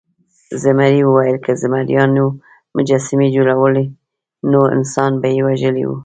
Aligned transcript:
زمري 0.63 1.01
وویل 1.05 1.37
که 1.45 1.51
زمریانو 1.61 2.25
مجسمې 2.77 3.27
جوړولی 3.35 3.85
نو 4.51 4.59
انسان 4.75 5.11
به 5.21 5.27
یې 5.35 5.41
وژلی 5.47 5.83
و. 5.85 5.91